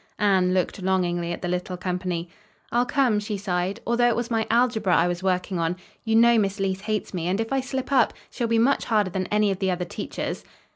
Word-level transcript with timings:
Anne 0.17 0.51
looked 0.51 0.81
longingly 0.81 1.31
at 1.31 1.43
the 1.43 1.47
little 1.47 1.77
company. 1.77 2.27
"I'll 2.71 2.87
come," 2.87 3.19
she 3.19 3.37
sighed, 3.37 3.79
"although 3.85 4.07
it 4.07 4.15
was 4.15 4.31
my 4.31 4.47
algebra 4.49 4.97
I 4.97 5.07
was 5.07 5.21
working 5.21 5.59
on. 5.59 5.75
You 6.03 6.15
know 6.15 6.39
Miss 6.39 6.59
Leece 6.59 6.81
hates 6.81 7.13
me, 7.13 7.27
and, 7.27 7.39
if 7.39 7.53
I 7.53 7.61
slip 7.61 7.91
up, 7.91 8.11
she'll 8.31 8.47
be 8.47 8.57
much 8.57 8.85
harder 8.85 9.11
than 9.11 9.27
any 9.27 9.51
of 9.51 9.59
the 9.59 9.69
other 9.69 9.85
teachers." 9.85 10.43